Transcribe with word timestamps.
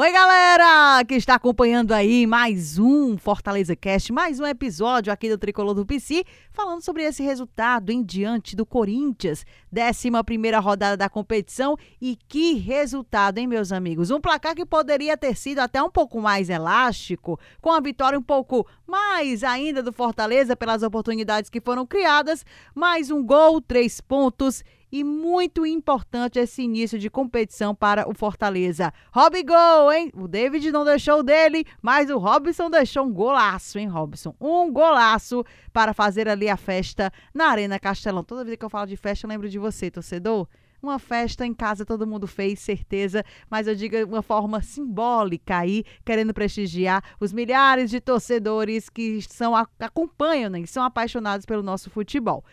Oi, 0.00 0.12
galera 0.12 1.04
que 1.04 1.16
está 1.16 1.34
acompanhando 1.34 1.90
aí 1.90 2.24
mais 2.24 2.78
um 2.78 3.18
Fortaleza 3.18 3.74
Cast, 3.74 4.12
mais 4.12 4.38
um 4.38 4.46
episódio 4.46 5.12
aqui 5.12 5.28
do 5.28 5.36
Tricolor 5.36 5.74
do 5.74 5.84
PC, 5.84 6.24
falando 6.52 6.84
sobre 6.84 7.02
esse 7.02 7.20
resultado 7.20 7.90
em 7.90 8.00
diante 8.00 8.54
do 8.54 8.64
Corinthians, 8.64 9.44
11 9.76 10.22
primeira 10.24 10.60
rodada 10.60 10.96
da 10.96 11.08
competição 11.08 11.76
e 12.00 12.16
que 12.28 12.54
resultado, 12.54 13.38
hein, 13.38 13.48
meus 13.48 13.72
amigos? 13.72 14.12
Um 14.12 14.20
placar 14.20 14.54
que 14.54 14.64
poderia 14.64 15.16
ter 15.16 15.36
sido 15.36 15.58
até 15.58 15.82
um 15.82 15.90
pouco 15.90 16.20
mais 16.20 16.48
elástico, 16.48 17.36
com 17.60 17.72
a 17.72 17.80
vitória 17.80 18.16
um 18.16 18.22
pouco 18.22 18.64
mais 18.86 19.42
ainda 19.42 19.82
do 19.82 19.92
Fortaleza 19.92 20.54
pelas 20.54 20.84
oportunidades 20.84 21.50
que 21.50 21.60
foram 21.60 21.84
criadas, 21.84 22.46
mais 22.72 23.10
um 23.10 23.20
gol, 23.20 23.60
três 23.60 24.00
pontos 24.00 24.62
e 24.90 25.04
muito 25.04 25.66
importante 25.66 26.38
esse 26.38 26.62
início 26.62 26.98
de 26.98 27.10
competição 27.10 27.74
para 27.74 28.08
o 28.08 28.14
Fortaleza. 28.14 28.92
Rob 29.12 29.42
Gol, 29.42 29.92
hein? 29.92 30.10
O 30.14 30.26
David 30.26 30.70
não 30.72 30.84
deixou 30.84 31.22
dele, 31.22 31.64
mas 31.82 32.10
o 32.10 32.18
Robson 32.18 32.70
deixou 32.70 33.04
um 33.04 33.12
golaço, 33.12 33.78
hein, 33.78 33.88
Robson? 33.88 34.34
Um 34.40 34.72
golaço 34.72 35.44
para 35.72 35.92
fazer 35.92 36.28
ali 36.28 36.48
a 36.48 36.56
festa 36.56 37.12
na 37.34 37.46
Arena 37.46 37.78
Castelão. 37.78 38.24
Toda 38.24 38.44
vez 38.44 38.56
que 38.56 38.64
eu 38.64 38.70
falo 38.70 38.86
de 38.86 38.96
festa, 38.96 39.26
eu 39.26 39.28
lembro 39.28 39.48
de 39.48 39.58
você, 39.58 39.90
torcedor. 39.90 40.48
Uma 40.80 41.00
festa 41.00 41.44
em 41.44 41.52
casa 41.52 41.84
todo 41.84 42.06
mundo 42.06 42.28
fez, 42.28 42.60
certeza, 42.60 43.24
mas 43.50 43.66
eu 43.66 43.74
digo 43.74 43.96
uma 44.04 44.22
forma 44.22 44.62
simbólica 44.62 45.58
aí, 45.58 45.82
querendo 46.04 46.32
prestigiar 46.32 47.02
os 47.18 47.32
milhares 47.32 47.90
de 47.90 48.00
torcedores 48.00 48.88
que 48.88 49.20
são 49.22 49.56
acompanham, 49.56 50.48
né, 50.48 50.64
são 50.66 50.84
apaixonados 50.84 51.44
pelo 51.44 51.64
nosso 51.64 51.90
futebol. 51.90 52.44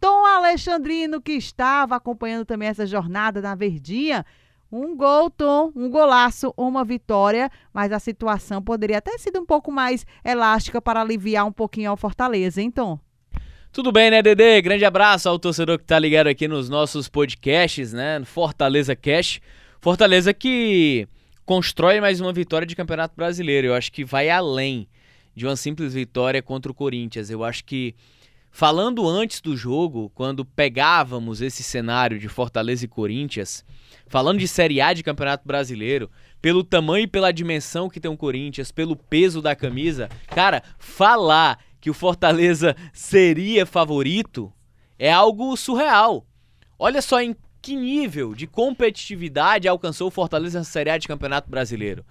Tom 0.00 0.26
Alexandrino, 0.26 1.20
que 1.20 1.32
estava 1.32 1.96
acompanhando 1.96 2.44
também 2.44 2.68
essa 2.68 2.86
jornada 2.86 3.40
na 3.40 3.54
Verdinha. 3.54 4.24
Um 4.70 4.96
gol, 4.96 5.30
Tom, 5.30 5.72
um 5.76 5.88
golaço, 5.88 6.52
uma 6.56 6.84
vitória, 6.84 7.50
mas 7.72 7.92
a 7.92 7.98
situação 7.98 8.60
poderia 8.60 8.98
até 8.98 9.16
sido 9.16 9.40
um 9.40 9.46
pouco 9.46 9.70
mais 9.70 10.04
elástica 10.24 10.82
para 10.82 11.00
aliviar 11.00 11.46
um 11.46 11.52
pouquinho 11.52 11.90
ao 11.90 11.96
Fortaleza, 11.96 12.60
hein, 12.60 12.70
Tom? 12.70 12.98
Tudo 13.72 13.92
bem, 13.92 14.10
né, 14.10 14.22
Dedê? 14.22 14.60
Grande 14.62 14.84
abraço 14.84 15.28
ao 15.28 15.38
torcedor 15.38 15.78
que 15.78 15.84
tá 15.84 15.98
ligado 15.98 16.28
aqui 16.28 16.48
nos 16.48 16.68
nossos 16.68 17.08
podcasts, 17.08 17.92
né? 17.92 18.22
Fortaleza 18.24 18.96
Cash. 18.96 19.40
Fortaleza 19.80 20.32
que 20.32 21.06
constrói 21.44 22.00
mais 22.00 22.20
uma 22.20 22.32
vitória 22.32 22.66
de 22.66 22.74
Campeonato 22.74 23.14
Brasileiro. 23.14 23.68
Eu 23.68 23.74
acho 23.74 23.92
que 23.92 24.04
vai 24.04 24.30
além 24.30 24.88
de 25.34 25.46
uma 25.46 25.54
simples 25.56 25.92
vitória 25.94 26.42
contra 26.42 26.72
o 26.72 26.74
Corinthians. 26.74 27.30
Eu 27.30 27.44
acho 27.44 27.64
que 27.64 27.94
Falando 28.58 29.06
antes 29.06 29.42
do 29.42 29.54
jogo, 29.54 30.10
quando 30.14 30.42
pegávamos 30.42 31.42
esse 31.42 31.62
cenário 31.62 32.18
de 32.18 32.26
Fortaleza 32.26 32.86
e 32.86 32.88
Corinthians, 32.88 33.62
falando 34.06 34.38
de 34.38 34.48
Série 34.48 34.80
A 34.80 34.94
de 34.94 35.02
Campeonato 35.02 35.46
Brasileiro, 35.46 36.10
pelo 36.40 36.64
tamanho 36.64 37.04
e 37.04 37.06
pela 37.06 37.34
dimensão 37.34 37.90
que 37.90 38.00
tem 38.00 38.10
o 38.10 38.16
Corinthians, 38.16 38.72
pelo 38.72 38.96
peso 38.96 39.42
da 39.42 39.54
camisa, 39.54 40.08
cara, 40.28 40.62
falar 40.78 41.62
que 41.78 41.90
o 41.90 41.92
Fortaleza 41.92 42.74
seria 42.94 43.66
favorito 43.66 44.50
é 44.98 45.12
algo 45.12 45.54
surreal. 45.54 46.26
Olha 46.78 47.02
só 47.02 47.20
em 47.20 47.36
que 47.60 47.76
nível 47.76 48.34
de 48.34 48.46
competitividade 48.46 49.68
alcançou 49.68 50.08
o 50.08 50.10
Fortaleza 50.10 50.60
na 50.60 50.64
Série 50.64 50.88
A 50.88 50.96
de 50.96 51.08
Campeonato 51.08 51.50
Brasileiro. 51.50 52.06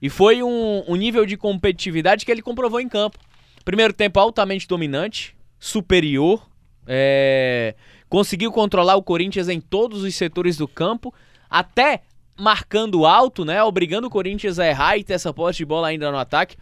E 0.00 0.08
foi 0.08 0.42
um, 0.42 0.82
um 0.88 0.96
nível 0.96 1.26
de 1.26 1.36
competitividade 1.36 2.24
que 2.24 2.32
ele 2.32 2.40
comprovou 2.40 2.80
em 2.80 2.88
campo. 2.88 3.18
Primeiro 3.66 3.92
tempo 3.92 4.18
altamente 4.18 4.66
dominante, 4.66 5.38
superior, 5.60 6.50
é, 6.86 7.76
conseguiu 8.08 8.50
controlar 8.50 8.96
o 8.96 9.02
Corinthians 9.02 9.48
em 9.48 9.60
todos 9.60 10.02
os 10.02 10.14
setores 10.14 10.56
do 10.56 10.66
campo, 10.66 11.14
até 11.48 12.02
marcando 12.36 13.04
alto, 13.04 13.44
né, 13.44 13.62
obrigando 13.62 14.06
o 14.06 14.10
Corinthians 14.10 14.58
a 14.58 14.66
errar 14.66 14.96
e 14.96 15.04
ter 15.04 15.12
essa 15.12 15.32
posse 15.32 15.58
de 15.58 15.64
bola 15.66 15.88
ainda 15.88 16.10
no 16.10 16.16
ataque. 16.16 16.56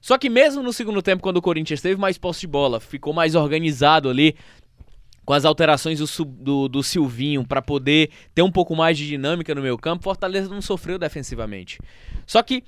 Só 0.00 0.16
que 0.16 0.30
mesmo 0.30 0.62
no 0.62 0.72
segundo 0.72 1.02
tempo, 1.02 1.22
quando 1.22 1.38
o 1.38 1.42
Corinthians 1.42 1.82
teve 1.82 2.00
mais 2.00 2.16
posse 2.16 2.42
de 2.42 2.46
bola, 2.46 2.78
ficou 2.78 3.12
mais 3.12 3.34
organizado 3.34 4.08
ali, 4.08 4.36
com 5.24 5.34
as 5.34 5.44
alterações 5.44 5.98
do, 5.98 6.24
do, 6.24 6.68
do 6.68 6.82
Silvinho 6.82 7.46
para 7.46 7.60
poder 7.60 8.10
ter 8.34 8.40
um 8.40 8.50
pouco 8.50 8.74
mais 8.74 8.96
de 8.96 9.06
dinâmica 9.06 9.54
no 9.54 9.60
meio 9.60 9.76
campo, 9.76 10.04
Fortaleza 10.04 10.48
não 10.48 10.62
sofreu 10.62 10.98
defensivamente. 10.98 11.78
Só 12.26 12.42
que 12.42 12.64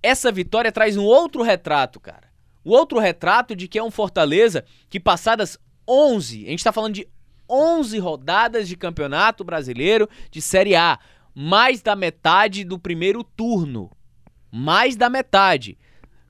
essa 0.00 0.30
vitória 0.30 0.70
traz 0.70 0.96
um 0.96 1.02
outro 1.02 1.42
retrato, 1.42 1.98
cara. 1.98 2.28
O 2.64 2.72
outro 2.72 2.98
retrato 2.98 3.54
de 3.54 3.68
que 3.68 3.78
é 3.78 3.82
um 3.82 3.90
Fortaleza 3.90 4.64
que 4.88 4.98
passadas 4.98 5.58
11, 5.86 6.46
a 6.46 6.50
gente 6.50 6.60
está 6.60 6.72
falando 6.72 6.94
de 6.94 7.06
11 7.48 7.98
rodadas 7.98 8.66
de 8.66 8.76
campeonato 8.76 9.44
brasileiro 9.44 10.08
de 10.30 10.40
Série 10.40 10.74
A, 10.74 10.98
mais 11.34 11.82
da 11.82 11.94
metade 11.94 12.64
do 12.64 12.78
primeiro 12.78 13.22
turno. 13.22 13.90
Mais 14.50 14.96
da 14.96 15.10
metade. 15.10 15.76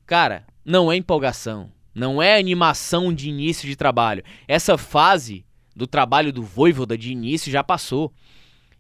Cara, 0.06 0.45
não 0.65 0.91
é 0.91 0.97
empolgação, 0.97 1.71
não 1.95 2.21
é 2.21 2.39
animação 2.39 3.12
de 3.12 3.28
início 3.28 3.69
de 3.69 3.77
trabalho. 3.77 4.25
Essa 4.49 4.77
fase 4.77 5.45
do 5.77 5.87
trabalho 5.87 6.33
do 6.33 6.43
Voivoda 6.43 6.97
de 6.97 7.12
início 7.12 7.53
já 7.53 7.62
passou. 7.62 8.12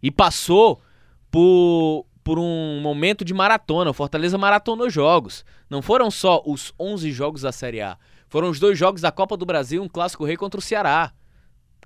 E 0.02 0.10
passou 0.10 0.82
por, 1.30 2.06
por 2.24 2.38
um 2.38 2.80
momento 2.80 3.24
de 3.24 3.34
maratona. 3.34 3.90
O 3.90 3.94
Fortaleza 3.94 4.38
maratonou 4.38 4.88
jogos. 4.88 5.44
Não 5.68 5.82
foram 5.82 6.10
só 6.10 6.42
os 6.44 6.72
11 6.80 7.12
jogos 7.12 7.42
da 7.42 7.52
Série 7.52 7.82
A. 7.82 7.98
Foram 8.28 8.48
os 8.48 8.58
dois 8.58 8.78
jogos 8.78 9.02
da 9.02 9.12
Copa 9.12 9.36
do 9.36 9.46
Brasil, 9.46 9.82
um 9.82 9.88
clássico 9.88 10.24
rei 10.24 10.36
contra 10.36 10.58
o 10.58 10.62
Ceará. 10.62 11.12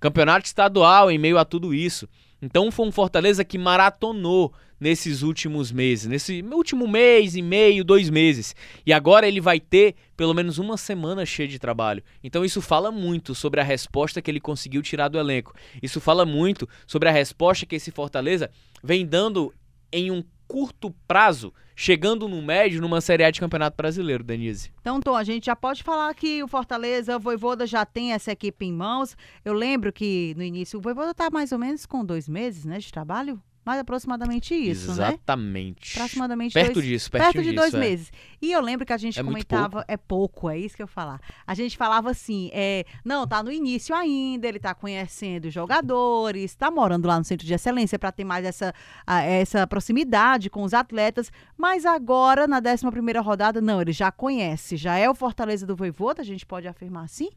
Campeonato 0.01 0.47
estadual 0.47 1.11
em 1.11 1.19
meio 1.19 1.37
a 1.37 1.45
tudo 1.45 1.75
isso. 1.75 2.09
Então 2.41 2.71
foi 2.71 2.87
um 2.87 2.93
Fortaleza 2.93 3.45
que 3.45 3.59
maratonou 3.59 4.55
nesses 4.81 5.23
últimos 5.23 5.73
meses, 5.73 6.07
nesse 6.07 6.41
último 6.53 6.87
mês 6.87 7.35
e 7.35 7.43
meio, 7.43 7.85
dois 7.85 8.09
meses. 8.09 8.55
E 8.87 8.93
agora 8.93 9.27
ele 9.27 9.41
vai 9.41 9.59
ter 9.59 9.97
pelo 10.17 10.33
menos 10.33 10.57
uma 10.59 10.77
semana 10.77 11.27
cheia 11.27 11.49
de 11.49 11.59
trabalho. 11.59 12.03
Então 12.23 12.45
isso 12.45 12.63
fala 12.63 12.93
muito 12.93 13.35
sobre 13.35 13.61
a 13.61 13.65
resposta 13.65 14.23
que 14.23 14.31
ele 14.31 14.39
conseguiu 14.39 14.81
tirar 14.81 15.09
do 15.09 15.19
elenco. 15.19 15.53
Isso 15.83 16.01
fala 16.01 16.25
muito 16.25 16.69
sobre 16.87 17.09
a 17.09 17.13
resposta 17.13 17.67
que 17.67 17.75
esse 17.75 17.91
Fortaleza 17.91 18.51
vem 18.81 19.05
dando 19.05 19.53
em 19.93 20.11
um 20.11 20.23
curto 20.47 20.91
prazo, 21.07 21.53
chegando 21.77 22.27
no 22.27 22.41
médio 22.41 22.81
numa 22.81 23.01
Série 23.01 23.23
A 23.23 23.31
de 23.31 23.39
Campeonato 23.39 23.77
Brasileiro, 23.77 24.25
Denise. 24.25 24.73
Então, 24.81 24.99
Tom, 24.99 25.15
a 25.15 25.23
gente 25.23 25.47
já 25.47 25.55
pode 25.55 25.83
falar 25.83 26.13
que 26.15 26.43
o 26.43 26.49
Fortaleza, 26.49 27.17
o 27.17 27.21
Voivoda 27.21 27.67
já 27.67 27.85
tem 27.85 28.13
essa 28.13 28.33
equipe 28.33 28.65
em 28.65 28.73
mãos. 28.73 29.17
Eu 29.45 29.53
lembro 29.53 29.93
que 29.93 30.35
no 30.37 30.43
início 30.43 30.79
o 30.79 30.83
Voivoda 30.83 31.11
está 31.11 31.31
mais 31.31 31.53
ou 31.53 31.59
menos 31.59 31.85
com 31.85 32.05
dois 32.05 32.29
meses 32.29 32.65
né, 32.65 32.79
de 32.79 32.91
trabalho 32.91 33.41
mais 33.69 33.81
aproximadamente 33.81 34.55
isso, 34.55 34.93
Exatamente. 34.93 34.99
né? 34.99 35.09
Exatamente. 35.09 35.97
Aproximadamente 35.99 36.55
perto 36.55 36.75
dois, 36.75 36.87
disso, 36.87 37.11
perto 37.11 37.35
de 37.35 37.43
disso, 37.43 37.55
dois 37.55 37.75
é. 37.75 37.79
meses. 37.79 38.11
E 38.41 38.51
eu 38.51 38.63
lembro 38.63 38.87
que 38.87 38.95
a 38.95 38.97
gente 38.97 39.21
é 39.21 39.23
comentava, 39.23 39.71
pouco. 39.71 39.85
é 39.87 39.97
pouco, 39.99 40.49
é 40.49 40.59
isso 40.59 40.75
que 40.75 40.83
eu 40.83 40.87
falar. 40.87 41.21
A 41.47 41.55
gente 41.55 41.77
falava 41.77 42.11
assim, 42.11 42.49
é, 42.55 42.87
não, 43.05 43.27
tá 43.27 43.43
no 43.43 43.53
início 43.53 43.95
ainda, 43.95 44.49
ele 44.49 44.59
tá 44.59 44.75
conhecendo 44.75 45.51
jogadores, 45.51 46.55
tá 46.55 46.71
morando 46.71 47.07
lá 47.07 47.19
no 47.19 47.25
centro 47.25 47.47
de 47.47 47.53
excelência 47.53 47.99
para 47.99 48.11
ter 48.11 48.25
mais 48.25 48.43
essa, 48.43 48.73
a, 49.07 49.21
essa 49.21 49.67
proximidade 49.67 50.49
com 50.49 50.63
os 50.63 50.73
atletas, 50.73 51.31
mas 51.55 51.85
agora 51.85 52.47
na 52.47 52.63
11 52.65 52.91
primeira 52.91 53.21
rodada, 53.21 53.61
não, 53.61 53.83
ele 53.83 53.93
já 53.93 54.11
conhece, 54.11 54.79
já 54.79 54.97
é 54.97 55.11
o 55.11 55.15
Fortaleza 55.15 55.67
do 55.67 55.77
Voivoda, 55.77 56.23
a 56.23 56.25
gente 56.25 56.47
pode 56.47 56.67
afirmar 56.67 57.05
assim? 57.05 57.29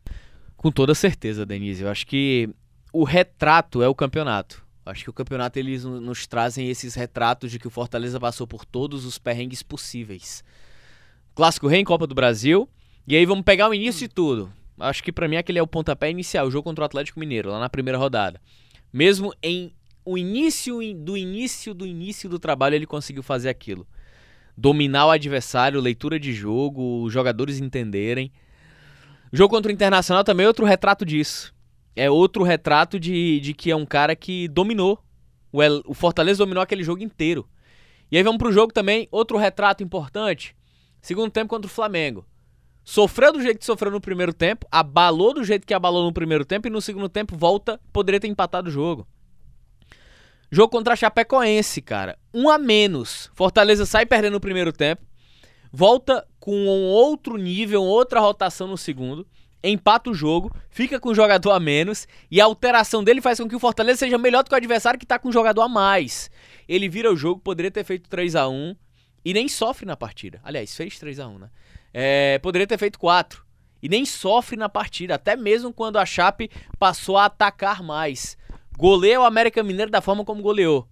Com 0.56 0.72
toda 0.72 0.96
certeza, 0.96 1.46
Denise. 1.46 1.84
Eu 1.84 1.90
acho 1.90 2.08
que 2.08 2.50
o 2.94 3.04
retrato 3.04 3.82
é 3.82 3.88
o 3.90 3.96
campeonato. 3.96 4.71
Acho 4.86 5.04
que 5.04 5.10
o 5.10 5.14
campeonato 5.14 5.60
eles 5.60 5.84
nos 5.84 6.26
trazem 6.26 6.70
esses 6.70 6.96
retratos 6.96 7.52
de 7.52 7.60
que 7.60 7.68
o 7.68 7.72
Fortaleza 7.72 8.20
passou 8.20 8.48
por 8.48 8.66
todos 8.66 9.06
os 9.06 9.20
perrengues 9.20 9.62
possíveis. 9.62 10.44
Clássico 11.36 11.68
Rei 11.68 11.82
em 11.82 11.86
Copa 11.86 12.08
do 12.08 12.16
Brasil. 12.16 12.68
E 13.08 13.16
aí 13.16 13.26
vamos 13.26 13.44
pegar 13.44 13.70
o 13.70 13.74
início 13.74 14.08
de 14.08 14.14
tudo. 14.14 14.52
Acho 14.80 15.04
que 15.04 15.12
para 15.12 15.28
mim 15.28 15.36
aquele 15.36 15.60
é 15.60 15.62
o 15.62 15.68
pontapé 15.68 16.10
inicial, 16.10 16.48
o 16.48 16.52
jogo 16.52 16.64
contra 16.64 16.84
o 16.84 16.86
Atlético 16.86 17.20
Mineiro, 17.20 17.52
lá 17.52 17.60
na 17.60 17.70
primeira 17.70 17.98
rodada. 17.98 18.42
Mesmo 18.92 19.34
em 19.42 19.74
o 20.04 20.18
início 20.18 20.80
do 20.96 21.16
início 21.16 21.74
do 21.76 21.86
início 21.86 22.28
do 22.28 22.40
trabalho 22.40 22.76
ele 22.76 22.88
conseguiu 22.88 23.22
fazer 23.22 23.50
aquilo. 23.50 23.88
Dominar 24.58 25.06
o 25.06 25.12
adversário, 25.12 25.80
leitura 25.80 26.20
de 26.20 26.34
jogo, 26.34 27.04
os 27.04 27.14
jogadores 27.14 27.60
entenderem. 27.60 28.32
O 29.32 29.38
jogo 29.38 29.54
contra 29.54 29.72
o 29.72 29.74
Internacional 29.74 30.24
também 30.24 30.46
é 30.46 30.48
outro 30.48 30.66
retrato 30.66 31.06
disso 31.06 31.54
é 31.96 32.10
outro 32.10 32.44
retrato 32.44 33.00
de, 33.00 33.40
de 33.40 33.54
que 33.54 33.72
é 33.72 33.76
um 33.76 33.86
cara 33.86 34.16
que 34.16 34.48
dominou. 34.48 35.04
O, 35.52 35.62
El, 35.62 35.82
o 35.86 35.94
Fortaleza 35.94 36.38
dominou 36.40 36.64
aquele 36.64 36.84
jogo 36.84 37.04
inteiro. 37.04 37.48
E 38.12 38.18
aí 38.18 38.24
vamos 38.24 38.40
pro 38.40 38.52
jogo 38.52 38.74
também, 38.74 39.08
outro 39.12 39.38
retrato 39.38 39.84
importante. 39.84 40.56
Segundo 41.02 41.32
tempo 41.32 41.50
contra 41.50 41.68
o 41.68 41.74
Flamengo. 41.74 42.26
Sofreu 42.84 43.32
do 43.32 43.42
jeito 43.42 43.60
que 43.60 43.66
sofreu 43.66 43.92
no 43.92 44.02
primeiro 44.02 44.34
tempo, 44.34 44.68
abalou 44.72 45.34
do 45.34 45.44
jeito 45.44 45.68
que 45.68 45.74
abalou 45.74 46.04
no 46.04 46.14
primeiro 46.14 46.44
tempo 46.44 46.68
e 46.68 46.72
no 46.72 46.82
segundo 46.82 47.08
tempo 47.08 47.38
volta, 47.38 47.80
poderia 47.94 48.20
ter 48.20 48.28
empatado 48.28 48.70
o 48.70 48.72
jogo. 48.72 49.08
Jogo 50.52 50.72
contra 50.72 50.94
a 50.94 50.98
Chapecoense, 50.98 51.82
cara. 51.82 52.18
Um 52.34 52.50
a 52.50 52.58
menos. 52.58 53.30
Fortaleza 53.34 53.86
sai 53.86 54.06
perdendo 54.06 54.34
no 54.34 54.40
primeiro 54.40 54.74
tempo. 54.74 55.06
volta 55.72 56.28
com 56.40 56.54
um 56.54 56.86
outro 56.88 57.38
nível, 57.38 57.84
outra 57.84 58.20
rotação 58.20 58.68
no 58.68 58.78
segundo, 58.78 59.26
empata 59.70 60.10
o 60.10 60.14
jogo, 60.14 60.52
fica 60.70 61.00
com 61.00 61.10
um 61.10 61.16
jogador 61.16 61.52
a 61.52 61.60
menos 61.60 62.08
e 62.30 62.42
a 62.42 62.46
alteração 62.46 63.04
dele 63.04 63.22
faz 63.22 63.40
com 63.40 63.48
que 63.48 63.56
o 63.56 63.60
Fortaleza 63.60 64.00
seja 64.00 64.18
melhor 64.18 64.44
do 64.44 64.50
que 64.50 64.56
o 64.56 64.58
adversário 64.58 65.00
que 65.00 65.06
tá 65.06 65.20
com 65.20 65.30
um 65.30 65.32
jogador 65.32 65.62
a 65.62 65.70
mais. 65.70 66.32
Ele 66.68 66.90
vira 66.90 67.12
o 67.12 67.16
jogo, 67.16 67.42
poderia 67.42 67.72
ter 67.72 67.84
feito 67.84 68.10
3 68.10 68.36
a 68.36 68.48
1 68.48 68.76
e 69.24 69.34
nem 69.34 69.48
sofre 69.48 69.86
na 69.86 69.96
partida. 69.96 70.40
Aliás, 70.44 70.76
fez 70.76 70.98
3 70.98 71.20
a 71.20 71.28
1 71.28 71.40
né? 71.40 71.50
É, 71.94 72.40
poderia 72.40 72.66
ter 72.66 72.78
feito 72.78 72.98
4 72.98 73.44
e 73.82 73.90
nem 73.90 74.06
sofre 74.06 74.56
na 74.56 74.70
partida, 74.70 75.16
até 75.16 75.36
mesmo 75.36 75.74
quando 75.74 75.98
a 75.98 76.06
Chape 76.06 76.50
passou 76.78 77.18
a 77.18 77.26
atacar 77.26 77.84
mais. 77.84 78.38
Goleou 78.78 79.24
o 79.24 79.26
América 79.28 79.62
Mineiro 79.64 79.92
da 79.92 80.02
forma 80.02 80.24
como 80.24 80.42
goleou. 80.42 80.88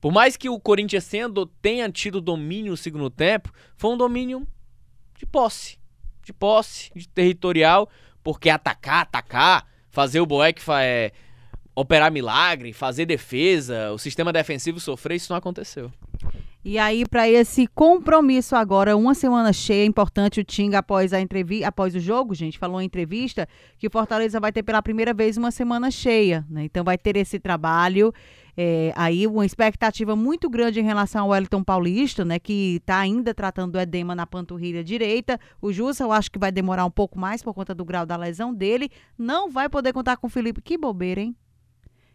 Por 0.00 0.12
mais 0.12 0.36
que 0.36 0.48
o 0.48 0.60
Corinthians 0.60 1.10
tenha 1.60 1.90
tido 1.90 2.20
domínio 2.20 2.70
no 2.70 2.76
segundo 2.76 3.10
tempo, 3.10 3.52
foi 3.76 3.90
um 3.90 3.96
domínio 3.96 4.46
de 5.18 5.26
posse. 5.26 5.78
De 6.28 6.32
posse, 6.34 6.90
de 6.94 7.08
territorial, 7.08 7.88
porque 8.22 8.50
atacar, 8.50 9.00
atacar, 9.00 9.66
fazer 9.88 10.20
o 10.20 10.26
Boeck 10.26 10.60
é, 10.78 11.10
operar 11.74 12.12
milagre, 12.12 12.70
fazer 12.74 13.06
defesa, 13.06 13.90
o 13.92 13.98
sistema 13.98 14.30
defensivo 14.30 14.78
sofrer, 14.78 15.16
isso 15.16 15.32
não 15.32 15.38
aconteceu. 15.38 15.90
E 16.64 16.76
aí, 16.76 17.06
para 17.06 17.28
esse 17.28 17.66
compromisso 17.68 18.56
agora, 18.56 18.96
uma 18.96 19.14
semana 19.14 19.52
cheia, 19.52 19.86
importante 19.86 20.40
o 20.40 20.44
Tinga 20.44 20.78
após 20.78 21.12
a 21.12 21.20
entrevista, 21.20 21.68
após 21.68 21.94
o 21.94 22.00
jogo, 22.00 22.34
gente, 22.34 22.58
falou 22.58 22.82
em 22.82 22.84
entrevista 22.84 23.48
que 23.78 23.86
o 23.86 23.90
Fortaleza 23.90 24.40
vai 24.40 24.52
ter 24.52 24.64
pela 24.64 24.82
primeira 24.82 25.14
vez 25.14 25.36
uma 25.36 25.52
semana 25.52 25.88
cheia, 25.90 26.44
né? 26.50 26.64
Então 26.64 26.82
vai 26.82 26.98
ter 26.98 27.16
esse 27.16 27.38
trabalho. 27.38 28.12
É, 28.60 28.92
aí 28.96 29.24
uma 29.24 29.46
expectativa 29.46 30.16
muito 30.16 30.50
grande 30.50 30.80
em 30.80 30.84
relação 30.84 31.22
ao 31.22 31.28
Wellington 31.30 31.62
Paulista, 31.62 32.24
né? 32.24 32.40
Que 32.40 32.76
está 32.76 32.98
ainda 32.98 33.32
tratando 33.32 33.72
do 33.72 33.80
edema 33.80 34.16
na 34.16 34.26
panturrilha 34.26 34.82
direita. 34.82 35.38
O 35.62 35.72
Jussa, 35.72 36.02
eu 36.02 36.10
acho 36.10 36.28
que 36.28 36.40
vai 36.40 36.50
demorar 36.50 36.84
um 36.84 36.90
pouco 36.90 37.16
mais 37.16 37.40
por 37.40 37.54
conta 37.54 37.72
do 37.72 37.84
grau 37.84 38.04
da 38.04 38.16
lesão 38.16 38.52
dele. 38.52 38.90
Não 39.16 39.48
vai 39.48 39.68
poder 39.68 39.92
contar 39.92 40.16
com 40.16 40.26
o 40.26 40.30
Felipe. 40.30 40.60
Que 40.60 40.76
bobeira, 40.76 41.20
hein? 41.20 41.36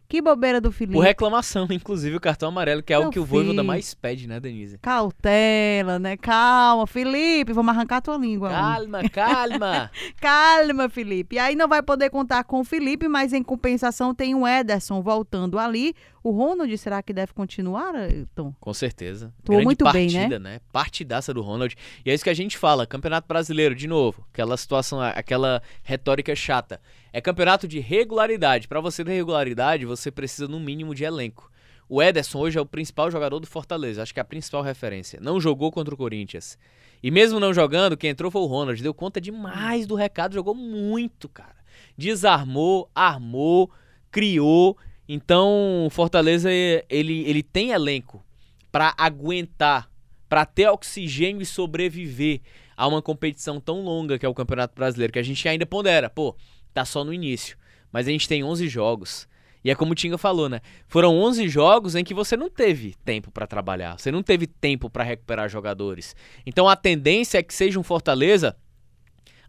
Que 0.07 0.21
bobeira 0.21 0.61
do 0.61 0.71
Felipe. 0.71 0.94
Por 0.94 1.03
reclamação, 1.03 1.67
inclusive 1.71 2.15
o 2.15 2.19
cartão 2.19 2.50
amarelo, 2.50 2.83
que 2.83 2.94
é 2.94 2.95
algo 2.95 3.09
que 3.09 3.19
o 3.19 3.25
Voivoda 3.25 3.63
mais 3.63 3.94
pede, 3.94 4.27
né, 4.27 4.39
Denise? 4.39 4.77
Cautela, 4.79 5.97
né? 6.00 6.17
Calma, 6.17 6.85
Felipe, 6.85 7.53
vamos 7.53 7.73
arrancar 7.73 8.01
tua 8.01 8.17
língua. 8.17 8.50
Calma, 8.50 9.09
calma. 9.09 9.91
calma, 10.21 10.89
Felipe. 10.89 11.35
E 11.35 11.39
aí 11.39 11.55
não 11.55 11.67
vai 11.67 11.81
poder 11.81 12.09
contar 12.09 12.44
com 12.44 12.59
o 12.59 12.63
Felipe, 12.63 13.07
mas 13.07 13.33
em 13.33 13.44
compensação 13.44 14.13
tem 14.13 14.35
o 14.35 14.47
Ederson 14.47 15.01
voltando 15.01 15.57
ali. 15.57 15.95
O 16.24 16.31
Ronald, 16.31 16.75
será 16.78 17.04
que 17.04 17.12
deve 17.12 17.34
continuar, 17.34 17.94
Tom? 18.34 18.54
Com 18.60 18.74
certeza. 18.74 19.34
Tô 19.44 19.60
muito 19.60 19.84
partida, 19.84 20.20
bem, 20.20 20.30
né? 20.30 20.40
né? 20.40 20.62
Partidaça 20.72 21.34
do 21.34 21.42
Ronald. 21.42 21.75
E 22.06 22.10
é 22.10 22.14
isso 22.14 22.24
que 22.24 22.30
a 22.30 22.34
gente 22.34 22.58
fala, 22.58 22.88
Campeonato 22.88 23.28
Brasileiro, 23.28 23.75
de 23.75 23.88
novo, 23.88 24.25
aquela 24.31 24.56
situação, 24.56 25.02
aquela 25.02 25.62
retórica 25.84 26.34
chata. 26.34 26.80
É 27.12 27.20
campeonato 27.20 27.68
de 27.68 27.80
regularidade. 27.80 28.70
Para 28.70 28.80
você 28.80 29.04
ter 29.04 29.12
regularidade, 29.12 29.86
você 29.86 30.10
precisa 30.10 30.48
no 30.48 30.62
mínimo 30.62 30.96
de 30.96 31.04
elenco. 31.04 31.52
O 31.90 32.02
Ederson 32.02 32.40
hoje 32.40 32.58
é 32.58 32.62
o 32.62 32.66
principal 32.66 33.12
jogador 33.12 33.40
do 33.40 33.46
Fortaleza, 33.46 34.02
acho 34.02 34.14
que 34.14 34.20
é 34.20 34.22
a 34.22 34.25
principal 34.25 34.62
referência. 34.62 35.20
Não 35.22 35.42
jogou 35.42 35.72
contra 35.72 35.94
o 35.94 35.98
Corinthians. 35.98 36.58
E 37.04 37.12
mesmo 37.12 37.38
não 37.38 37.54
jogando, 37.54 37.98
quem 37.98 38.12
entrou 38.12 38.31
foi 38.31 38.42
o 38.42 38.46
Ronald. 38.46 38.81
Deu 38.81 38.94
conta 38.94 39.20
demais 39.20 39.86
do 39.86 39.94
recado, 39.94 40.34
jogou 40.34 40.56
muito, 40.56 41.28
cara. 41.28 41.58
Desarmou, 41.98 42.90
armou, 42.96 43.70
criou. 44.10 44.78
Então, 45.07 45.85
o 45.85 45.89
Fortaleza 45.89 46.50
ele, 46.51 47.23
ele 47.27 47.44
tem 47.44 47.71
elenco 47.71 48.23
para 48.71 48.94
aguentar, 48.97 49.89
para 50.29 50.45
ter 50.45 50.67
oxigênio 50.67 51.41
e 51.41 51.45
sobreviver 51.45 52.41
a 52.75 52.88
uma 52.88 53.01
competição 53.01 53.59
tão 53.59 53.81
longa 53.81 54.17
que 54.17 54.25
é 54.25 54.29
o 54.29 54.33
Campeonato 54.33 54.75
Brasileiro, 54.75 55.13
que 55.13 55.19
a 55.19 55.23
gente 55.23 55.47
ainda 55.47 55.65
pondera. 55.65 56.09
Pô, 56.09 56.35
tá 56.73 56.83
só 56.85 57.03
no 57.03 57.13
início. 57.13 57.57
Mas 57.91 58.07
a 58.07 58.11
gente 58.11 58.27
tem 58.27 58.44
11 58.44 58.67
jogos. 58.67 59.27
E 59.63 59.71
é 59.71 59.75
como 59.75 59.94
o 59.94 59.95
Tinga 59.95 60.17
falou, 60.17 60.50
né? 60.50 60.59
Foram 60.88 61.15
11 61.15 61.47
jogos 61.47 61.95
em 61.95 62.03
que 62.03 62.13
você 62.13 62.35
não 62.35 62.50
teve 62.50 62.95
tempo 63.05 63.31
para 63.31 63.47
trabalhar, 63.47 63.97
você 63.97 64.11
não 64.11 64.21
teve 64.21 64.45
tempo 64.45 64.89
para 64.89 65.03
recuperar 65.03 65.47
jogadores. 65.47 66.15
Então 66.45 66.67
a 66.67 66.75
tendência 66.75 67.38
é 67.38 67.44
que 67.44 67.53
seja 67.53 67.79
um 67.79 67.83
Fortaleza, 67.83 68.57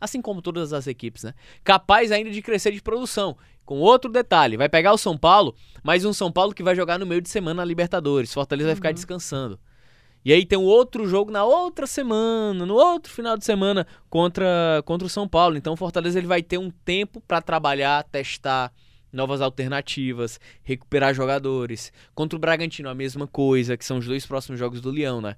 assim 0.04 0.22
como 0.22 0.40
todas 0.40 0.72
as 0.72 0.86
equipes, 0.86 1.24
né? 1.24 1.34
Capaz 1.62 2.12
ainda 2.12 2.30
de 2.30 2.40
crescer 2.42 2.72
de 2.72 2.82
produção. 2.82 3.36
Com 3.64 3.78
outro 3.78 4.10
detalhe, 4.10 4.56
vai 4.56 4.68
pegar 4.68 4.92
o 4.92 4.98
São 4.98 5.16
Paulo, 5.16 5.54
mas 5.82 6.04
um 6.04 6.12
São 6.12 6.30
Paulo 6.30 6.54
que 6.54 6.62
vai 6.62 6.76
jogar 6.76 6.98
no 6.98 7.06
meio 7.06 7.22
de 7.22 7.30
semana 7.30 7.62
na 7.62 7.64
Libertadores. 7.64 8.32
Fortaleza 8.32 8.68
uhum. 8.68 8.70
vai 8.70 8.76
ficar 8.76 8.88
uhum. 8.90 8.94
descansando. 8.94 9.58
E 10.24 10.32
aí 10.32 10.46
tem 10.46 10.58
um 10.58 10.64
outro 10.64 11.06
jogo 11.06 11.30
na 11.30 11.44
outra 11.44 11.86
semana, 11.86 12.64
no 12.64 12.74
outro 12.74 13.12
final 13.12 13.36
de 13.36 13.44
semana 13.44 13.86
contra, 14.08 14.82
contra 14.86 15.06
o 15.06 15.10
São 15.10 15.28
Paulo. 15.28 15.56
Então 15.56 15.74
o 15.74 15.76
Fortaleza 15.76 16.18
ele 16.18 16.26
vai 16.26 16.42
ter 16.42 16.56
um 16.56 16.70
tempo 16.70 17.20
para 17.20 17.42
trabalhar, 17.42 18.02
testar 18.04 18.72
novas 19.12 19.40
alternativas, 19.40 20.40
recuperar 20.62 21.14
jogadores. 21.14 21.92
Contra 22.14 22.36
o 22.36 22.40
Bragantino 22.40 22.88
a 22.88 22.94
mesma 22.94 23.26
coisa, 23.26 23.76
que 23.76 23.84
são 23.84 23.98
os 23.98 24.06
dois 24.06 24.26
próximos 24.26 24.58
jogos 24.58 24.80
do 24.80 24.90
Leão, 24.90 25.20
né? 25.20 25.36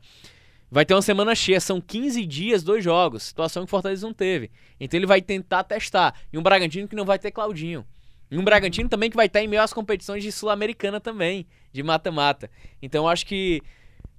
Vai 0.70 0.84
ter 0.84 0.94
uma 0.94 1.02
semana 1.02 1.34
cheia, 1.34 1.60
são 1.60 1.80
15 1.80 2.26
dias, 2.26 2.62
dois 2.62 2.82
jogos, 2.82 3.22
situação 3.22 3.62
que 3.62 3.68
o 3.68 3.70
Fortaleza 3.70 4.06
não 4.06 4.12
teve. 4.12 4.50
Então 4.80 4.98
ele 4.98 5.06
vai 5.06 5.22
tentar 5.22 5.64
testar. 5.64 6.14
E 6.32 6.36
um 6.36 6.42
Bragantino 6.42 6.88
que 6.88 6.96
não 6.96 7.04
vai 7.04 7.18
ter 7.18 7.30
Claudinho. 7.30 7.86
E 8.30 8.36
um 8.36 8.44
Bragantino 8.44 8.88
também 8.88 9.08
que 9.08 9.16
vai 9.16 9.26
estar 9.26 9.40
em 9.40 9.46
meio 9.46 9.62
às 9.62 9.72
competições 9.72 10.22
de 10.24 10.32
Sul-Americana 10.32 11.00
também, 11.00 11.46
de 11.72 11.82
mata-mata. 11.82 12.50
Então 12.82 13.04
eu 13.04 13.08
acho 13.08 13.24
que 13.24 13.62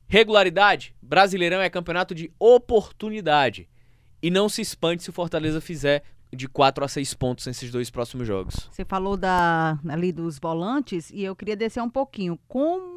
Regularidade: 0.08 0.96
Brasileirão 1.02 1.60
é 1.60 1.70
campeonato 1.70 2.16
de 2.16 2.32
oportunidade. 2.40 3.68
E 4.22 4.32
não 4.32 4.50
se 4.50 4.62
espante 4.62 5.04
se 5.04 5.10
o 5.10 5.14
Fortaleza 5.14 5.62
fizer 5.62 6.04
de 6.34 6.48
4 6.48 6.84
a 6.84 6.88
6 6.88 7.14
pontos 7.14 7.46
nesses 7.46 7.72
dois 7.72 7.90
próximos 7.90 8.28
jogos. 8.28 8.70
Você 8.72 8.84
falou 8.84 9.16
da, 9.16 9.78
ali 9.88 10.12
dos 10.12 10.40
volantes 10.40 11.10
e 11.12 11.24
eu 11.24 11.36
queria 11.36 11.56
descer 11.56 11.82
um 11.82 11.90
pouquinho. 11.90 12.40
Como 12.48 12.97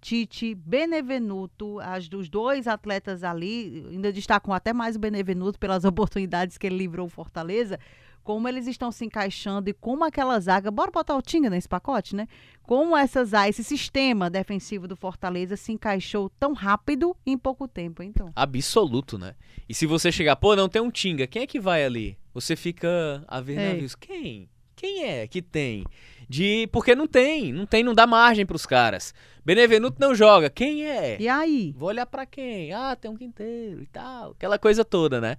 Tite, 0.00 0.54
Benevenuto, 0.54 1.78
as 1.80 2.08
dos 2.08 2.28
dois 2.28 2.66
atletas 2.66 3.24
ali, 3.24 3.84
ainda 3.90 4.12
destacam 4.12 4.52
até 4.52 4.72
mais 4.72 4.96
o 4.96 4.98
Benevenuto 4.98 5.58
pelas 5.58 5.84
oportunidades 5.86 6.58
que 6.58 6.66
ele 6.66 6.76
livrou 6.76 7.06
o 7.06 7.10
Fortaleza 7.10 7.78
como 8.26 8.48
eles 8.48 8.66
estão 8.66 8.90
se 8.90 9.04
encaixando 9.04 9.70
e 9.70 9.72
como 9.72 10.04
aquela 10.04 10.38
zaga, 10.40 10.68
bora 10.68 10.90
botar 10.90 11.16
o 11.16 11.22
Tinga 11.22 11.48
nesse 11.48 11.68
pacote, 11.68 12.16
né? 12.16 12.26
Como 12.64 12.96
essa 12.96 13.24
zaga, 13.24 13.48
esse 13.48 13.62
sistema 13.62 14.28
defensivo 14.28 14.88
do 14.88 14.96
Fortaleza 14.96 15.56
se 15.56 15.70
encaixou 15.70 16.28
tão 16.28 16.52
rápido 16.52 17.16
em 17.24 17.38
pouco 17.38 17.68
tempo, 17.68 18.02
então. 18.02 18.32
Absoluto, 18.34 19.16
né? 19.16 19.36
E 19.68 19.72
se 19.72 19.86
você 19.86 20.10
chegar, 20.10 20.34
pô, 20.34 20.56
não 20.56 20.68
tem 20.68 20.82
um 20.82 20.90
Tinga, 20.90 21.24
quem 21.28 21.42
é 21.42 21.46
que 21.46 21.60
vai 21.60 21.84
ali? 21.84 22.18
Você 22.34 22.56
fica 22.56 23.24
a 23.28 23.40
ver 23.40 23.60
navios. 23.60 23.94
Quem? 23.94 24.50
Quem 24.74 25.04
é 25.04 25.28
que 25.28 25.40
tem? 25.40 25.84
De 26.28 26.68
porque 26.72 26.94
não 26.94 27.06
tem, 27.06 27.52
não 27.52 27.66
tem, 27.66 27.84
não 27.84 27.94
dá 27.94 28.06
margem 28.06 28.44
para 28.44 28.56
os 28.56 28.66
caras. 28.66 29.14
Benevenuto 29.44 29.96
não 30.00 30.14
joga. 30.14 30.50
Quem 30.50 30.84
é? 30.84 31.16
E 31.20 31.28
aí? 31.28 31.72
Vou 31.76 31.88
olhar 31.88 32.06
para 32.06 32.26
quem? 32.26 32.72
Ah, 32.72 32.96
tem 32.96 33.10
um 33.10 33.16
quinteiro 33.16 33.82
e 33.82 33.86
tal, 33.86 34.32
aquela 34.32 34.58
coisa 34.58 34.84
toda, 34.84 35.20
né? 35.20 35.36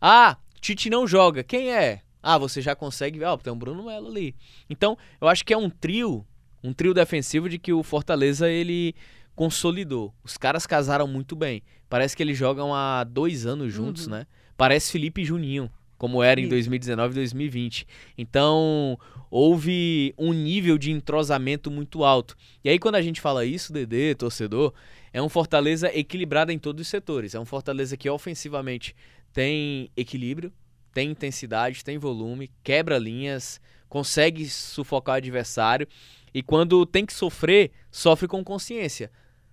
Ah, 0.00 0.36
Tite 0.60 0.88
não 0.88 1.06
joga. 1.06 1.42
Quem 1.42 1.72
é? 1.72 2.02
Ah, 2.22 2.38
você 2.38 2.60
já 2.60 2.74
consegue 2.74 3.18
ver, 3.18 3.26
ó, 3.26 3.36
tem 3.36 3.52
um 3.52 3.58
Bruno 3.58 3.84
Melo 3.84 4.08
ali. 4.08 4.34
Então, 4.68 4.96
eu 5.20 5.28
acho 5.28 5.44
que 5.44 5.52
é 5.52 5.56
um 5.56 5.70
trio, 5.70 6.26
um 6.62 6.72
trio 6.72 6.92
defensivo 6.92 7.48
de 7.48 7.58
que 7.58 7.72
o 7.72 7.82
Fortaleza 7.82 8.48
ele 8.48 8.94
consolidou. 9.34 10.12
Os 10.24 10.36
caras 10.36 10.66
casaram 10.66 11.06
muito 11.06 11.36
bem. 11.36 11.62
Parece 11.88 12.16
que 12.16 12.22
eles 12.22 12.36
jogam 12.36 12.74
há 12.74 13.04
dois 13.04 13.46
anos 13.46 13.72
juntos, 13.72 14.06
uhum. 14.06 14.12
né? 14.12 14.26
Parece 14.56 14.90
Felipe 14.90 15.22
e 15.22 15.24
Juninho, 15.24 15.70
como 15.98 16.22
era 16.22 16.40
em 16.40 16.48
2019 16.48 17.12
e 17.12 17.14
2020. 17.16 17.86
Então, 18.16 18.98
houve 19.30 20.14
um 20.16 20.32
nível 20.32 20.78
de 20.78 20.90
entrosamento 20.90 21.70
muito 21.70 22.04
alto. 22.04 22.36
E 22.64 22.70
aí, 22.70 22.78
quando 22.78 22.94
a 22.94 23.02
gente 23.02 23.20
fala 23.20 23.44
isso, 23.44 23.72
Dedê, 23.72 24.14
torcedor, 24.14 24.72
é 25.12 25.20
um 25.20 25.28
Fortaleza 25.28 25.90
equilibrado 25.92 26.52
em 26.52 26.58
todos 26.58 26.82
os 26.82 26.88
setores. 26.88 27.34
É 27.34 27.40
um 27.40 27.44
Fortaleza 27.44 27.96
que 27.96 28.08
ofensivamente 28.08 28.94
tem 29.32 29.90
equilíbrio, 29.96 30.52
tem 30.94 31.10
intensidade, 31.10 31.84
tem 31.84 31.98
volume, 31.98 32.50
quebra 32.62 32.96
linhas, 32.96 33.60
consegue 33.88 34.48
sufocar 34.48 35.16
o 35.16 35.18
adversário 35.18 35.86
e 36.32 36.42
quando 36.42 36.84
tem 36.86 37.04
que 37.04 37.12
sofrer, 37.12 37.72
sofre 37.90 38.28
com 38.28 38.44
consciência. 38.44 39.10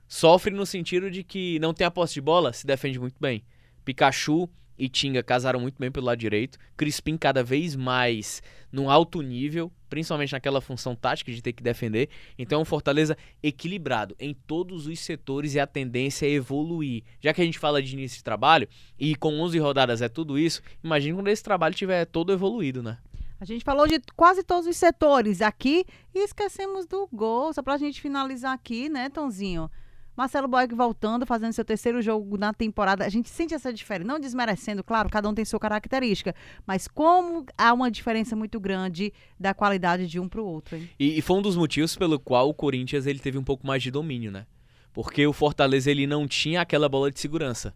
Sofre 0.08 0.54
no 0.54 0.66
sentido 0.66 1.10
de 1.10 1.24
que 1.24 1.58
não 1.60 1.74
tem 1.74 1.88
a 1.88 1.92
posse 1.92 2.14
de 2.14 2.22
bola, 2.22 2.54
se 2.54 2.66
defende 2.68 3.00
muito 3.00 3.16
bem. 3.20 3.44
Pikachu 3.84 4.50
e 4.78 4.90
Tinga 4.90 5.24
casaram 5.24 5.60
muito 5.60 5.80
bem 5.80 5.92
pelo 5.92 6.06
lado 6.06 6.18
direito. 6.18 6.58
Crispim 6.76 7.18
cada 7.18 7.44
vez 7.44 7.76
mais 7.76 8.42
num 8.72 8.90
alto 8.90 9.22
nível, 9.22 9.72
principalmente 9.90 10.34
naquela 10.34 10.60
função 10.60 10.96
tática 10.96 11.32
de 11.32 11.42
ter 11.42 11.54
que 11.54 11.64
defender. 11.64 12.10
Então 12.38 12.60
é 12.60 12.62
um 12.62 12.66
Fortaleza 12.66 13.18
equilibrado 13.42 14.16
em 14.20 14.34
todos 14.34 14.88
os 14.88 15.00
setores 15.00 15.56
e 15.56 15.60
a 15.60 15.66
tendência 15.66 16.26
é 16.26 16.32
evoluir. 16.32 17.04
Já 17.22 17.34
que 17.34 17.42
a 17.42 17.46
gente 17.46 17.58
fala 17.58 17.82
de 17.82 17.94
início 17.94 18.18
de 18.18 18.24
trabalho 18.24 18.68
e 19.00 19.16
com 19.16 19.40
11 19.40 19.58
rodadas 19.60 20.02
é 20.02 20.10
tudo 20.10 20.38
isso, 20.38 20.62
imagine 20.84 21.16
quando 21.16 21.30
esse 21.30 21.44
trabalho 21.44 21.74
tiver 21.74 22.06
todo 22.06 22.34
evoluído, 22.34 22.84
né? 22.84 22.98
A 23.40 23.46
gente 23.46 23.64
falou 23.66 23.88
de 23.88 24.00
quase 24.16 24.44
todos 24.44 24.66
os 24.66 24.78
setores 24.78 25.42
aqui 25.42 25.86
e 26.14 26.20
esquecemos 26.20 26.86
do 26.86 27.08
gol, 27.12 27.54
só 27.54 27.62
pra 27.62 27.78
gente 27.78 28.02
finalizar 28.02 28.54
aqui, 28.54 28.88
né, 28.90 29.10
Tonzinho? 29.10 29.70
Marcelo 30.16 30.48
Boeck 30.48 30.74
voltando, 30.74 31.26
fazendo 31.26 31.54
seu 31.54 31.66
terceiro 31.66 32.02
jogo 32.02 32.38
na 32.38 32.54
temporada. 32.54 33.06
A 33.06 33.10
gente 33.10 33.30
sente 33.30 33.54
essa 33.54 33.74
diferença, 33.74 34.08
não 34.08 34.20
desmerecendo, 34.20 34.84
claro, 34.84 35.10
cada 35.10 35.28
um 35.28 35.34
tem 35.34 35.44
sua 35.44 35.60
característica, 35.60 36.34
mas 36.66 36.88
como 36.88 37.46
há 37.58 37.74
uma 37.74 37.92
diferença 37.92 38.36
muito 38.36 38.60
grande 38.60 39.14
da 39.40 39.54
qualidade 39.54 40.08
de 40.08 40.20
um 40.20 40.30
para 40.30 40.42
o 40.42 40.46
outro. 40.46 40.78
E, 41.00 41.18
e 41.18 41.22
foi 41.22 41.38
um 41.38 41.42
dos 41.42 41.56
motivos 41.56 41.96
pelo 41.96 42.20
qual 42.20 42.50
o 42.50 42.54
Corinthians 42.54 43.06
ele 43.06 43.20
teve 43.20 43.38
um 43.38 43.44
pouco 43.44 43.68
mais 43.68 43.84
de 43.84 43.92
domínio, 43.92 44.32
né? 44.32 44.46
Porque 44.94 45.28
o 45.28 45.34
Fortaleza 45.34 45.92
ele 45.92 46.08
não 46.08 46.26
tinha 46.28 46.62
aquela 46.62 46.88
bola 46.88 47.12
de 47.12 47.20
segurança. 47.20 47.74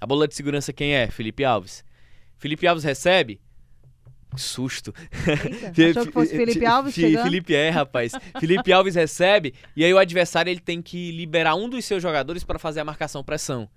A 0.00 0.06
bola 0.06 0.26
de 0.26 0.34
segurança 0.34 0.72
quem 0.72 0.94
é? 0.94 1.08
Felipe 1.08 1.44
Alves. 1.44 1.84
Felipe 2.36 2.66
Alves 2.66 2.84
recebe, 2.84 3.40
susto. 4.36 4.94
Eita, 5.76 6.00
achou 6.00 6.06
que 6.06 6.12
fosse 6.12 6.36
Felipe 6.36 6.64
Alves 6.66 6.94
chegando? 6.94 7.24
Felipe 7.24 7.54
é, 7.54 7.70
rapaz. 7.70 8.12
Felipe 8.38 8.72
Alves 8.72 8.94
recebe 8.94 9.54
e 9.74 9.84
aí 9.84 9.92
o 9.92 9.98
adversário 9.98 10.50
ele 10.50 10.60
tem 10.60 10.80
que 10.82 11.10
liberar 11.12 11.54
um 11.54 11.68
dos 11.68 11.84
seus 11.84 12.02
jogadores 12.02 12.44
para 12.44 12.58
fazer 12.58 12.80
a 12.80 12.84
marcação 12.84 13.22
pressão. 13.22 13.68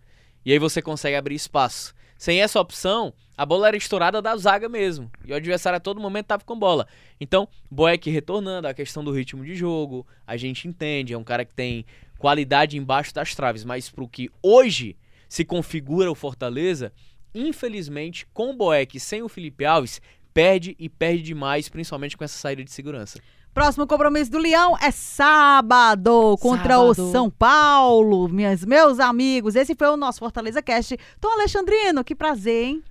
E 0.46 0.52
aí 0.52 0.60
você 0.60 0.82
consegue 0.82 1.16
abrir 1.16 1.36
espaço. 1.36 1.94
Sem 2.18 2.42
essa 2.42 2.60
opção, 2.60 3.14
a 3.38 3.46
bola 3.46 3.70
era 3.70 3.78
estourada 3.78 4.22
da 4.22 4.36
zaga 4.36 4.68
mesmo. 4.68 5.10
E 5.26 5.32
o 5.32 5.36
adversário 5.36 5.78
a 5.78 5.80
todo 5.80 6.02
momento 6.02 6.26
estava 6.26 6.44
com 6.44 6.60
bola. 6.60 6.86
Então, 7.20 7.48
Boeck 7.72 8.10
retornando, 8.10 8.68
a 8.68 8.74
questão 8.74 9.04
do 9.04 9.12
ritmo 9.12 9.46
de 9.46 9.56
jogo, 9.56 10.06
a 10.28 10.36
gente 10.36 10.68
entende, 10.68 11.14
é 11.14 11.18
um 11.18 11.24
cara 11.24 11.46
que 11.46 11.54
tem 11.54 11.86
qualidade 12.18 12.78
embaixo 12.78 13.14
das 13.14 13.34
traves, 13.34 13.64
mas 13.64 13.90
pro 13.90 14.08
que 14.08 14.30
hoje 14.44 14.98
se 15.30 15.46
configura 15.46 16.12
o 16.12 16.16
Fortaleza, 16.16 16.92
infelizmente, 17.34 18.28
com 18.34 18.50
o 18.50 18.54
Boeck 18.54 19.00
sem 19.00 19.22
o 19.22 19.30
Felipe 19.30 19.64
Alves, 19.64 20.02
perde 20.40 20.74
e 20.80 20.88
perde 20.88 21.22
demais, 21.22 21.68
principalmente 21.68 22.16
com 22.16 22.24
essa 22.24 22.38
saída 22.38 22.64
de 22.64 22.72
segurança. 22.72 23.20
Próximo 23.54 23.86
compromisso 23.86 24.32
do 24.32 24.38
Leão 24.38 24.78
é 24.82 24.90
sábado 24.90 26.38
contra 26.38 26.76
sábado. 26.76 27.08
o 27.08 27.12
São 27.12 27.30
Paulo, 27.30 28.30
minhas, 28.30 28.64
meus 28.64 29.00
amigos. 29.00 29.56
Esse 29.56 29.76
foi 29.76 29.90
o 29.90 29.98
nosso 29.98 30.20
Fortaleza 30.20 30.62
Cast. 30.62 30.98
Tom 31.20 31.30
Alexandrino, 31.34 32.06
que 32.06 32.16
prazer, 32.16 32.64
hein? 32.68 32.84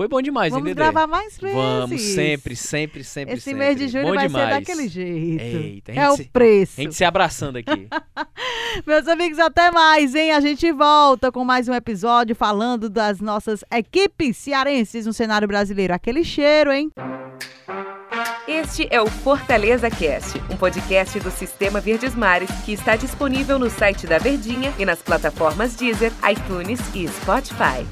Foi 0.00 0.08
bom 0.08 0.22
demais, 0.22 0.50
Vamos 0.50 0.66
hein, 0.66 0.74
Vamos 0.74 0.92
gravar 0.92 1.06
mais 1.06 1.36
vezes. 1.36 1.54
Vamos, 1.54 2.00
sempre, 2.00 2.56
sempre, 2.56 3.04
sempre, 3.04 3.34
Esse 3.34 3.42
sempre. 3.42 3.58
mês 3.58 3.76
de 3.76 3.86
julho 3.86 4.06
bom 4.06 4.14
vai 4.14 4.28
demais. 4.28 4.48
ser 4.48 4.60
daquele 4.60 4.88
jeito. 4.88 5.42
Eita, 5.42 5.92
é 5.92 6.08
o 6.08 6.16
se, 6.16 6.24
preço. 6.24 6.80
A 6.80 6.82
gente 6.84 6.94
se 6.94 7.04
abraçando 7.04 7.58
aqui. 7.58 7.86
Meus 8.86 9.06
amigos, 9.06 9.38
até 9.38 9.70
mais, 9.70 10.14
hein? 10.14 10.32
A 10.32 10.40
gente 10.40 10.72
volta 10.72 11.30
com 11.30 11.44
mais 11.44 11.68
um 11.68 11.74
episódio 11.74 12.34
falando 12.34 12.88
das 12.88 13.20
nossas 13.20 13.62
equipes 13.70 14.38
cearenses 14.38 15.04
no 15.04 15.12
cenário 15.12 15.46
brasileiro. 15.46 15.92
Aquele 15.92 16.24
cheiro, 16.24 16.72
hein? 16.72 16.90
Este 18.48 18.88
é 18.90 19.02
o 19.02 19.06
Fortaleza 19.06 19.90
Cast, 19.90 20.40
um 20.50 20.56
podcast 20.56 21.20
do 21.20 21.30
Sistema 21.30 21.78
Verdes 21.78 22.14
Mares 22.14 22.50
que 22.64 22.72
está 22.72 22.96
disponível 22.96 23.58
no 23.58 23.68
site 23.68 24.06
da 24.06 24.16
Verdinha 24.16 24.72
e 24.78 24.86
nas 24.86 25.02
plataformas 25.02 25.76
Deezer, 25.76 26.10
iTunes 26.26 26.80
e 26.94 27.06
Spotify. 27.06 27.84